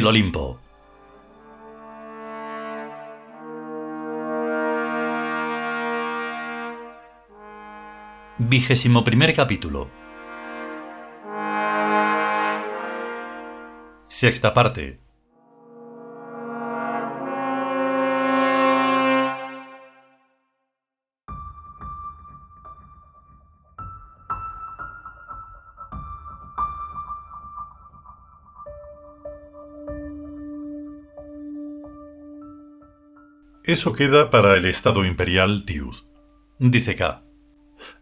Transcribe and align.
El 0.00 0.06
Olimpo. 0.06 0.58
Vigésimo 8.38 9.04
primer 9.04 9.34
capítulo. 9.34 9.90
Sexta 14.08 14.54
parte. 14.54 15.09
Eso 33.64 33.92
queda 33.92 34.30
para 34.30 34.56
el 34.56 34.64
Estado 34.64 35.04
imperial 35.04 35.64
Tius, 35.66 36.06
dice 36.58 36.94
K. 36.94 37.22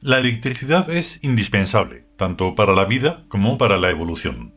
La 0.00 0.18
electricidad 0.18 0.88
es 0.88 1.18
indispensable, 1.24 2.06
tanto 2.16 2.54
para 2.54 2.74
la 2.74 2.84
vida 2.84 3.24
como 3.28 3.58
para 3.58 3.76
la 3.76 3.90
evolución. 3.90 4.54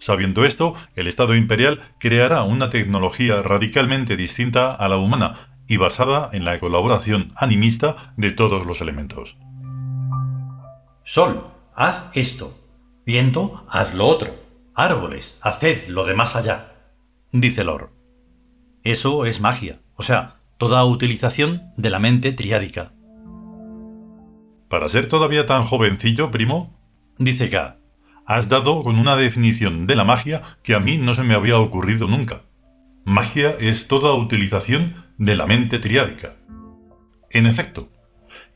Sabiendo 0.00 0.44
esto, 0.44 0.74
el 0.96 1.06
Estado 1.06 1.36
imperial 1.36 1.94
creará 2.00 2.42
una 2.42 2.68
tecnología 2.68 3.42
radicalmente 3.42 4.16
distinta 4.16 4.74
a 4.74 4.88
la 4.88 4.96
humana 4.96 5.54
y 5.68 5.76
basada 5.76 6.30
en 6.32 6.44
la 6.44 6.58
colaboración 6.58 7.32
animista 7.36 8.12
de 8.16 8.32
todos 8.32 8.66
los 8.66 8.80
elementos. 8.80 9.38
Sol, 11.04 11.46
haz 11.76 12.10
esto. 12.14 12.58
Viento, 13.06 13.64
haz 13.70 13.94
lo 13.94 14.06
otro. 14.06 14.34
Árboles, 14.74 15.38
haced 15.42 15.86
lo 15.86 16.06
de 16.06 16.14
más 16.14 16.34
allá. 16.34 16.72
Dice 17.30 17.62
Lor. 17.62 17.92
Eso 18.82 19.26
es 19.26 19.40
magia, 19.40 19.80
o 19.94 20.02
sea, 20.02 20.39
toda 20.60 20.84
utilización 20.84 21.72
de 21.78 21.88
la 21.88 21.98
mente 21.98 22.32
triádica. 22.32 22.92
Para 24.68 24.88
ser 24.88 25.06
todavía 25.08 25.46
tan 25.46 25.62
jovencillo, 25.62 26.30
primo, 26.30 26.78
dice 27.16 27.48
K, 27.48 27.78
has 28.26 28.50
dado 28.50 28.82
con 28.82 28.98
una 28.98 29.16
definición 29.16 29.86
de 29.86 29.96
la 29.96 30.04
magia 30.04 30.42
que 30.62 30.74
a 30.74 30.80
mí 30.80 30.98
no 30.98 31.14
se 31.14 31.22
me 31.22 31.32
había 31.32 31.58
ocurrido 31.58 32.08
nunca. 32.08 32.42
Magia 33.06 33.54
es 33.58 33.88
toda 33.88 34.12
utilización 34.12 35.06
de 35.16 35.34
la 35.34 35.46
mente 35.46 35.78
triádica. 35.78 36.36
En 37.30 37.46
efecto, 37.46 37.88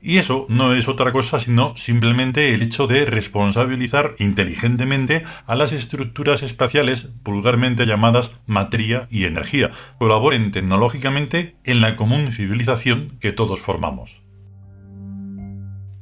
y 0.04 0.18
eso 0.18 0.44
no 0.50 0.74
es 0.74 0.86
otra 0.86 1.12
cosa 1.12 1.40
sino 1.40 1.76
simplemente 1.76 2.52
el 2.52 2.60
hecho 2.60 2.86
de 2.86 3.06
responsabilizar 3.06 4.14
inteligentemente 4.18 5.24
a 5.46 5.56
las 5.56 5.72
estructuras 5.72 6.42
espaciales 6.42 7.08
vulgarmente 7.24 7.86
llamadas 7.86 8.32
materia 8.46 9.08
y 9.10 9.24
energía, 9.24 9.70
colaboren 9.98 10.52
tecnológicamente 10.52 11.56
en 11.64 11.80
la 11.80 11.96
común 11.96 12.30
civilización 12.30 13.16
que 13.18 13.32
todos 13.32 13.60
formamos. 13.60 14.22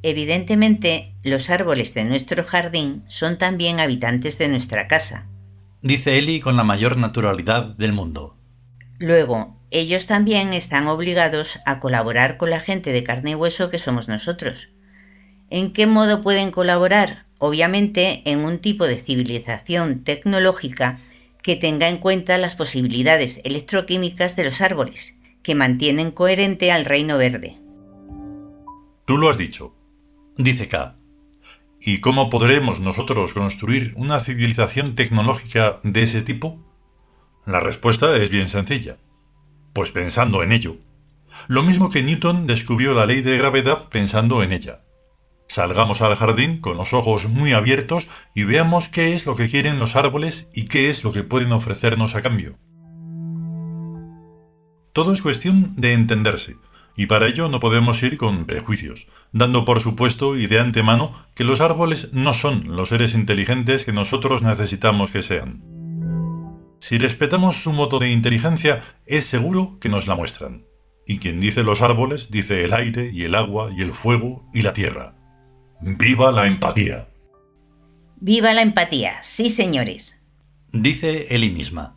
Evidentemente, 0.01 1.15
los 1.23 1.49
árboles 1.49 1.93
de 1.93 2.03
nuestro 2.03 2.43
jardín 2.43 3.05
son 3.07 3.37
también 3.37 3.79
habitantes 3.79 4.37
de 4.37 4.49
nuestra 4.49 4.89
casa. 4.89 5.29
Dice 5.81 6.17
Eli 6.17 6.41
con 6.41 6.57
la 6.57 6.65
mayor 6.65 6.97
naturalidad 6.97 7.63
del 7.77 7.93
mundo. 7.93 8.37
Luego, 8.99 9.62
ellos 9.73 10.07
también 10.07 10.53
están 10.53 10.87
obligados 10.87 11.59
a 11.65 11.79
colaborar 11.79 12.37
con 12.37 12.51
la 12.51 12.59
gente 12.59 12.91
de 12.91 13.03
carne 13.03 13.31
y 13.31 13.35
hueso 13.35 13.69
que 13.69 13.79
somos 13.79 14.07
nosotros. 14.07 14.69
¿En 15.49 15.73
qué 15.73 15.87
modo 15.87 16.21
pueden 16.21 16.51
colaborar? 16.51 17.25
Obviamente 17.39 18.21
en 18.25 18.39
un 18.39 18.59
tipo 18.59 18.85
de 18.85 18.97
civilización 18.97 20.03
tecnológica 20.03 20.99
que 21.41 21.55
tenga 21.55 21.89
en 21.89 21.97
cuenta 21.97 22.37
las 22.37 22.55
posibilidades 22.55 23.41
electroquímicas 23.43 24.35
de 24.35 24.45
los 24.45 24.61
árboles, 24.61 25.19
que 25.41 25.55
mantienen 25.55 26.11
coherente 26.11 26.71
al 26.71 26.85
reino 26.85 27.17
verde. 27.17 27.57
Tú 29.05 29.17
lo 29.17 29.29
has 29.29 29.37
dicho, 29.37 29.75
dice 30.37 30.67
K. 30.67 30.95
¿Y 31.81 31.99
cómo 31.99 32.29
podremos 32.29 32.79
nosotros 32.79 33.33
construir 33.33 33.93
una 33.97 34.19
civilización 34.21 34.95
tecnológica 34.95 35.79
de 35.83 36.03
ese 36.03 36.21
tipo? 36.21 36.63
La 37.45 37.59
respuesta 37.59 38.15
es 38.15 38.29
bien 38.29 38.47
sencilla. 38.47 38.97
Pues 39.73 39.91
pensando 39.91 40.43
en 40.43 40.51
ello. 40.51 40.77
Lo 41.47 41.63
mismo 41.63 41.89
que 41.89 42.03
Newton 42.03 42.45
descubrió 42.45 42.93
la 42.93 43.07
ley 43.07 43.21
de 43.21 43.37
gravedad 43.37 43.89
pensando 43.89 44.43
en 44.43 44.51
ella. 44.51 44.83
Salgamos 45.47 46.01
al 46.01 46.15
jardín 46.15 46.61
con 46.61 46.77
los 46.77 46.93
ojos 46.93 47.27
muy 47.27 47.53
abiertos 47.53 48.07
y 48.33 48.43
veamos 48.43 48.89
qué 48.89 49.13
es 49.13 49.25
lo 49.25 49.35
que 49.35 49.49
quieren 49.49 49.79
los 49.79 49.95
árboles 49.95 50.47
y 50.53 50.65
qué 50.65 50.89
es 50.89 51.03
lo 51.03 51.11
que 51.11 51.23
pueden 51.23 51.51
ofrecernos 51.51 52.15
a 52.15 52.21
cambio. 52.21 52.57
Todo 54.93 55.11
es 55.11 55.21
cuestión 55.21 55.73
de 55.75 55.93
entenderse, 55.93 56.55
y 56.95 57.07
para 57.07 57.27
ello 57.27 57.49
no 57.49 57.59
podemos 57.59 58.01
ir 58.03 58.17
con 58.17 58.45
prejuicios, 58.45 59.07
dando 59.31 59.65
por 59.65 59.79
supuesto 59.79 60.37
y 60.37 60.45
de 60.45 60.59
antemano 60.59 61.13
que 61.33 61.43
los 61.43 61.61
árboles 61.61 62.13
no 62.13 62.33
son 62.33 62.75
los 62.75 62.89
seres 62.89 63.15
inteligentes 63.15 63.85
que 63.85 63.93
nosotros 63.93 64.43
necesitamos 64.43 65.09
que 65.09 65.23
sean. 65.23 65.82
Si 66.83 66.97
respetamos 66.97 67.63
su 67.63 67.71
modo 67.71 67.97
de 67.97 68.11
inteligencia, 68.11 68.81
es 69.05 69.23
seguro 69.23 69.77
que 69.79 69.87
nos 69.87 70.05
la 70.05 70.15
muestran. 70.15 70.65
Y 71.07 71.19
quien 71.19 71.39
dice 71.39 71.63
los 71.63 71.81
árboles, 71.81 72.29
dice 72.29 72.65
el 72.65 72.73
aire 72.73 73.09
y 73.09 73.23
el 73.23 73.35
agua 73.35 73.71
y 73.73 73.81
el 73.81 73.93
fuego 73.93 74.49
y 74.53 74.63
la 74.63 74.73
tierra. 74.73 75.15
¡Viva 75.79 76.33
la 76.33 76.45
empatía! 76.45 77.07
¡Viva 78.17 78.53
la 78.53 78.63
empatía! 78.63 79.19
Sí, 79.21 79.47
señores. 79.47 80.19
Dice 80.73 81.33
Eli 81.33 81.51
misma. 81.51 81.95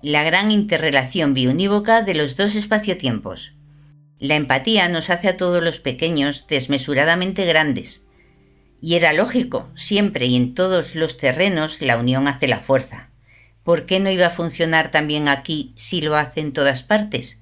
La 0.00 0.22
gran 0.22 0.52
interrelación 0.52 1.34
biunívoca 1.34 2.02
de 2.02 2.14
los 2.14 2.36
dos 2.36 2.54
espaciotiempos. 2.54 3.54
La 4.20 4.36
empatía 4.36 4.88
nos 4.88 5.10
hace 5.10 5.26
a 5.26 5.36
todos 5.36 5.60
los 5.60 5.80
pequeños 5.80 6.46
desmesuradamente 6.48 7.46
grandes. 7.46 8.06
Y 8.80 8.94
era 8.94 9.12
lógico, 9.12 9.72
siempre 9.74 10.26
y 10.26 10.36
en 10.36 10.54
todos 10.54 10.94
los 10.94 11.16
terrenos 11.16 11.80
la 11.80 11.98
unión 11.98 12.28
hace 12.28 12.46
la 12.46 12.60
fuerza. 12.60 13.09
¿Por 13.62 13.86
qué 13.86 14.00
no 14.00 14.10
iba 14.10 14.26
a 14.26 14.30
funcionar 14.30 14.90
también 14.90 15.28
aquí 15.28 15.72
si 15.76 16.00
lo 16.00 16.16
hace 16.16 16.40
en 16.40 16.52
todas 16.52 16.82
partes? 16.82 17.38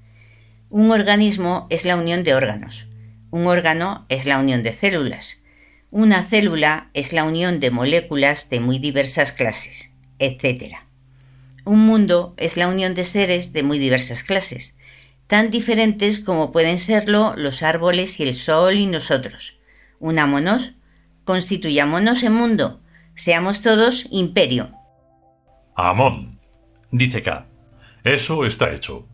Un 0.71 0.91
organismo 0.91 1.67
es 1.71 1.85
la 1.85 1.97
unión 1.97 2.25
de 2.25 2.35
órganos. 2.35 2.87
Un 3.31 3.47
órgano 3.47 4.07
es 4.09 4.27
la 4.27 4.39
unión 4.39 4.63
de 4.63 4.73
células. 4.73 5.39
Una 5.91 6.25
célula 6.25 6.91
es 6.93 7.13
la 7.13 7.25
unión 7.25 7.61
de 7.61 7.71
moléculas 7.71 8.51
de 8.51 8.61
muy 8.61 8.79
diversas 8.79 9.33
clases, 9.33 9.89
etc. 10.19 10.77
Un 11.65 11.87
mundo 11.87 12.35
es 12.37 12.57
la 12.57 12.69
unión 12.69 12.95
de 12.95 13.05
seres 13.05 13.53
de 13.53 13.63
muy 13.63 13.79
diversas 13.79 14.23
clases, 14.23 14.75
tan 15.27 15.51
diferentes 15.51 16.19
como 16.19 16.53
pueden 16.53 16.79
serlo 16.79 17.35
los 17.37 17.63
árboles 17.63 18.21
y 18.21 18.25
el 18.25 18.35
sol 18.35 18.79
y 18.79 18.87
nosotros. 18.87 19.59
Unámonos, 19.99 20.73
constituyámonos 21.25 22.23
en 22.23 22.33
mundo, 22.33 22.81
seamos 23.15 23.63
todos 23.63 24.07
imperio, 24.11 24.78
Amón, 25.81 26.41
dice 26.91 27.23
K. 27.23 27.47
Eso 28.03 28.45
está 28.45 28.75
hecho. 28.75 29.07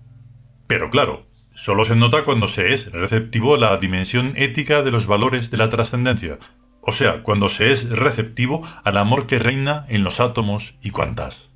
Pero 0.66 0.88
claro, 0.88 1.26
solo 1.54 1.84
se 1.84 1.94
nota 1.94 2.24
cuando 2.24 2.48
se 2.48 2.72
es 2.72 2.90
receptivo 2.90 3.56
a 3.56 3.58
la 3.58 3.76
dimensión 3.76 4.32
ética 4.34 4.82
de 4.82 4.90
los 4.90 5.06
valores 5.06 5.50
de 5.50 5.58
la 5.58 5.68
trascendencia, 5.68 6.38
o 6.80 6.90
sea, 6.90 7.22
cuando 7.22 7.50
se 7.50 7.70
es 7.70 7.90
receptivo 7.90 8.66
al 8.82 8.96
amor 8.96 9.26
que 9.26 9.38
reina 9.38 9.84
en 9.90 10.04
los 10.04 10.20
átomos 10.20 10.74
y 10.82 10.88
cuantas. 10.88 11.50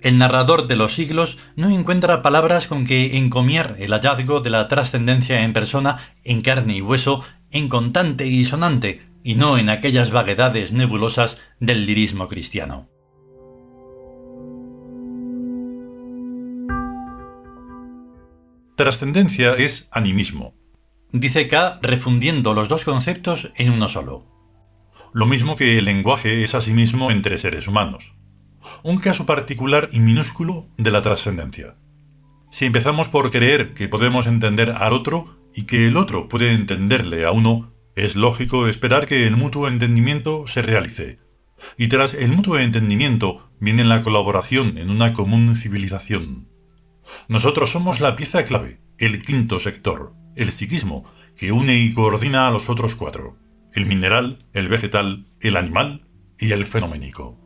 El 0.00 0.18
narrador 0.18 0.66
de 0.66 0.74
los 0.74 0.94
siglos 0.94 1.38
no 1.54 1.70
encuentra 1.70 2.22
palabras 2.22 2.66
con 2.66 2.86
que 2.86 3.16
encomiar 3.18 3.76
el 3.78 3.92
hallazgo 3.92 4.40
de 4.40 4.50
la 4.50 4.66
trascendencia 4.66 5.42
en 5.42 5.52
persona, 5.52 5.98
en 6.24 6.42
carne 6.42 6.76
y 6.76 6.80
hueso, 6.80 7.22
en 7.52 7.68
contante 7.68 8.26
y 8.26 8.44
sonante, 8.44 9.07
y 9.28 9.34
no 9.34 9.58
en 9.58 9.68
aquellas 9.68 10.10
vaguedades 10.10 10.72
nebulosas 10.72 11.38
del 11.60 11.84
lirismo 11.84 12.28
cristiano. 12.28 12.88
Trascendencia 18.74 19.52
es 19.52 19.86
animismo. 19.92 20.54
Dice 21.12 21.46
K 21.46 21.78
refundiendo 21.82 22.54
los 22.54 22.70
dos 22.70 22.84
conceptos 22.84 23.52
en 23.56 23.70
uno 23.70 23.88
solo. 23.88 24.24
Lo 25.12 25.26
mismo 25.26 25.56
que 25.56 25.76
el 25.76 25.84
lenguaje 25.84 26.42
es 26.42 26.54
asimismo 26.54 27.10
entre 27.10 27.36
seres 27.36 27.68
humanos. 27.68 28.14
Un 28.82 28.96
caso 28.96 29.26
particular 29.26 29.90
y 29.92 30.00
minúsculo 30.00 30.68
de 30.78 30.90
la 30.90 31.02
trascendencia. 31.02 31.76
Si 32.50 32.64
empezamos 32.64 33.08
por 33.08 33.30
creer 33.30 33.74
que 33.74 33.88
podemos 33.88 34.26
entender 34.26 34.70
al 34.70 34.94
otro 34.94 35.38
y 35.54 35.64
que 35.64 35.86
el 35.86 35.98
otro 35.98 36.28
puede 36.28 36.54
entenderle 36.54 37.26
a 37.26 37.30
uno, 37.30 37.74
es 38.04 38.14
lógico 38.14 38.68
esperar 38.68 39.06
que 39.06 39.26
el 39.26 39.36
mutuo 39.36 39.66
entendimiento 39.66 40.46
se 40.46 40.62
realice. 40.62 41.18
Y 41.76 41.88
tras 41.88 42.14
el 42.14 42.30
mutuo 42.32 42.58
entendimiento 42.58 43.50
viene 43.58 43.84
la 43.84 44.02
colaboración 44.02 44.78
en 44.78 44.90
una 44.90 45.12
común 45.12 45.56
civilización. 45.56 46.48
Nosotros 47.26 47.70
somos 47.70 48.00
la 48.00 48.14
pieza 48.14 48.44
clave, 48.44 48.80
el 48.98 49.22
quinto 49.22 49.58
sector, 49.58 50.14
el 50.36 50.52
psiquismo, 50.52 51.04
que 51.36 51.50
une 51.50 51.78
y 51.78 51.92
coordina 51.92 52.46
a 52.46 52.50
los 52.50 52.68
otros 52.68 52.94
cuatro, 52.94 53.36
el 53.72 53.86
mineral, 53.86 54.38
el 54.52 54.68
vegetal, 54.68 55.26
el 55.40 55.56
animal 55.56 56.06
y 56.38 56.52
el 56.52 56.64
fenoménico. 56.66 57.38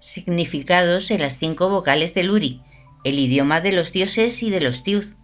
Significados 0.00 1.10
en 1.10 1.20
las 1.20 1.38
cinco 1.38 1.68
vocales 1.68 2.14
del 2.14 2.30
Uri, 2.30 2.62
el 3.04 3.18
idioma 3.18 3.60
de 3.60 3.72
los 3.72 3.92
dioses 3.92 4.42
y 4.42 4.50
de 4.50 4.60
los 4.60 4.82
Tiud. 4.82 5.19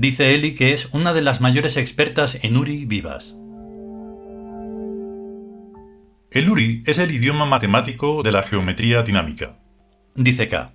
Dice 0.00 0.34
Eli 0.34 0.54
que 0.54 0.72
es 0.72 0.88
una 0.92 1.12
de 1.12 1.20
las 1.20 1.42
mayores 1.42 1.76
expertas 1.76 2.38
en 2.40 2.56
Uri 2.56 2.86
vivas. 2.86 3.36
El 6.30 6.48
Uri 6.48 6.82
es 6.86 6.96
el 6.96 7.10
idioma 7.10 7.44
matemático 7.44 8.22
de 8.22 8.32
la 8.32 8.42
geometría 8.42 9.02
dinámica. 9.02 9.58
Dice 10.14 10.48
K. 10.48 10.72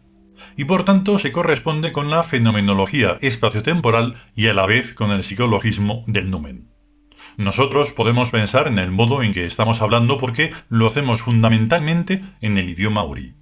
Y 0.57 0.66
por 0.66 0.86
tanto 0.86 1.18
se 1.18 1.31
corresponde 1.31 1.92
con 1.92 2.12
la 2.12 2.22
fenomenología 2.22 3.18
espaciotemporal 3.19 4.13
y 4.36 4.45
a 4.45 4.54
la 4.54 4.68
vez 4.68 4.94
con 4.94 5.10
el 5.10 5.24
psicologismo 5.24 6.04
del 6.06 6.30
numen. 6.30 6.69
Nosotros 7.36 7.94
podemos 7.94 8.30
pensar 8.30 8.68
en 8.68 8.77
el 8.77 8.92
modo 8.92 9.24
en 9.24 9.33
que 9.33 9.48
estamos 9.48 9.81
hablando 9.81 10.19
porque 10.19 10.54
lo 10.69 10.86
hacemos 10.86 11.24
fundamentalmente 11.24 12.22
en 12.42 12.60
el 12.60 12.69
idioma 12.69 13.04
Uri. 13.04 13.33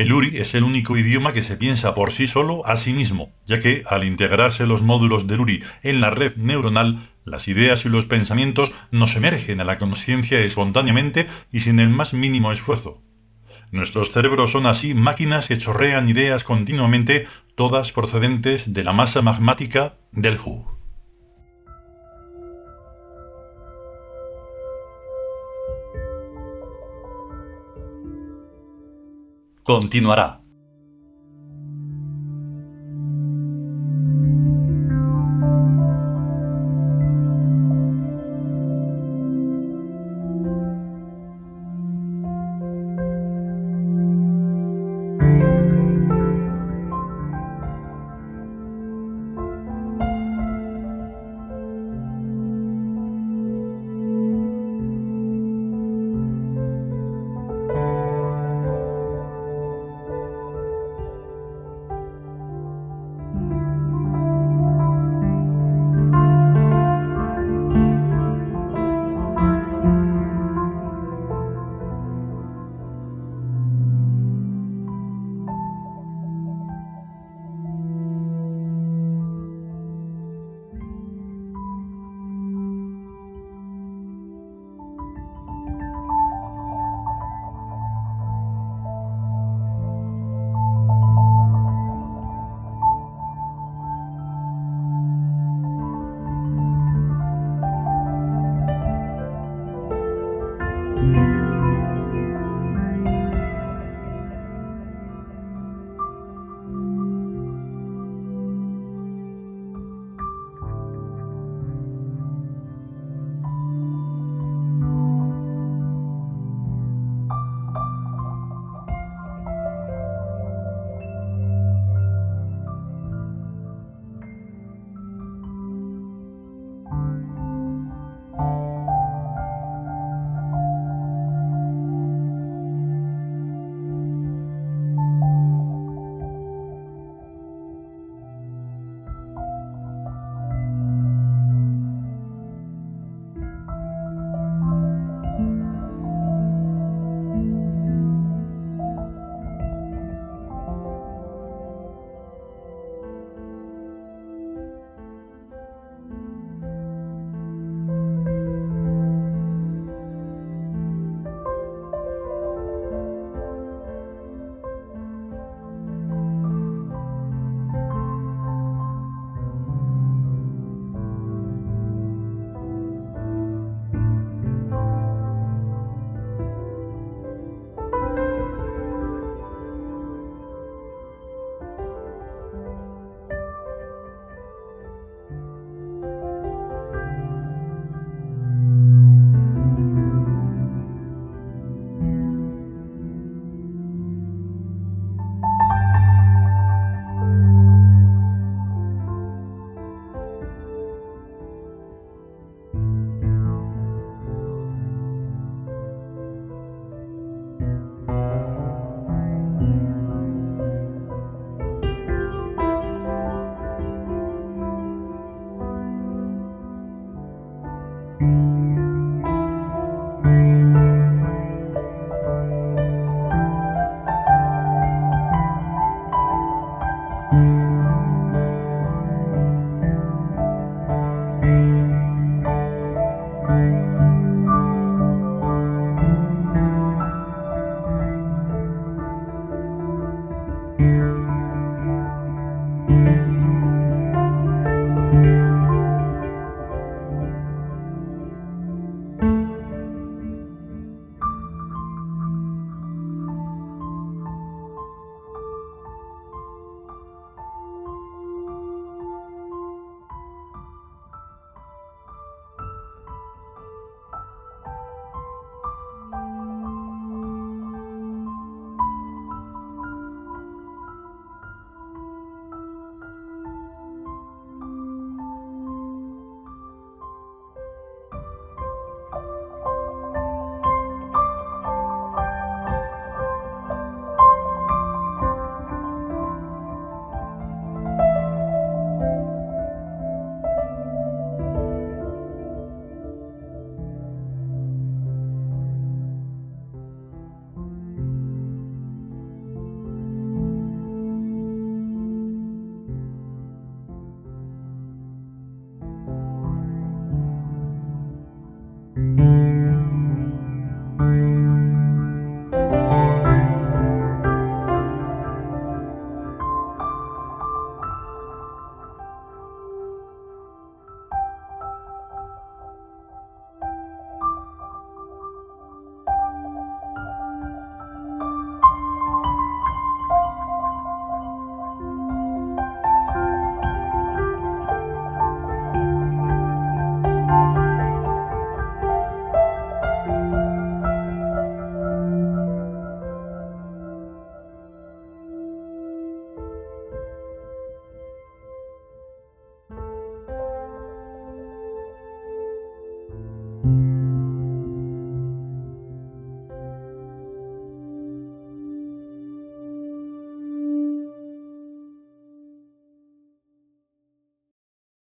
El 0.00 0.14
Uri 0.14 0.38
es 0.38 0.54
el 0.54 0.64
único 0.64 0.96
idioma 0.96 1.34
que 1.34 1.42
se 1.42 1.58
piensa 1.58 1.92
por 1.92 2.10
sí 2.10 2.26
solo 2.26 2.66
a 2.66 2.78
sí 2.78 2.94
mismo, 2.94 3.34
ya 3.44 3.58
que 3.58 3.84
al 3.86 4.04
integrarse 4.04 4.66
los 4.66 4.80
módulos 4.80 5.26
del 5.26 5.40
Uri 5.40 5.62
en 5.82 6.00
la 6.00 6.08
red 6.08 6.36
neuronal, 6.36 7.10
las 7.26 7.48
ideas 7.48 7.84
y 7.84 7.90
los 7.90 8.06
pensamientos 8.06 8.72
nos 8.90 9.14
emergen 9.14 9.60
a 9.60 9.64
la 9.64 9.76
conciencia 9.76 10.40
espontáneamente 10.40 11.26
y 11.52 11.60
sin 11.60 11.80
el 11.80 11.90
más 11.90 12.14
mínimo 12.14 12.50
esfuerzo. 12.50 13.02
Nuestros 13.72 14.10
cerebros 14.10 14.52
son 14.52 14.64
así 14.64 14.94
máquinas 14.94 15.48
que 15.48 15.58
chorrean 15.58 16.08
ideas 16.08 16.44
continuamente, 16.44 17.26
todas 17.54 17.92
procedentes 17.92 18.72
de 18.72 18.82
la 18.84 18.94
masa 18.94 19.20
magmática 19.20 19.98
del 20.12 20.38
Hu. 20.38 20.79
Continuará. 29.70 30.39